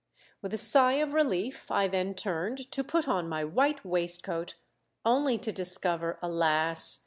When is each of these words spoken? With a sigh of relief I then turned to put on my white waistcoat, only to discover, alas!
With 0.41 0.51
a 0.51 0.57
sigh 0.57 0.93
of 0.93 1.13
relief 1.13 1.69
I 1.69 1.87
then 1.87 2.15
turned 2.15 2.71
to 2.71 2.83
put 2.83 3.07
on 3.07 3.29
my 3.29 3.43
white 3.43 3.85
waistcoat, 3.85 4.55
only 5.05 5.37
to 5.37 5.51
discover, 5.51 6.17
alas! 6.23 6.99